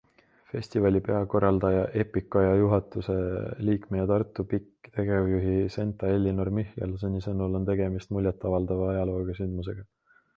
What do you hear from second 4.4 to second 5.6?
PIK tegevjuhi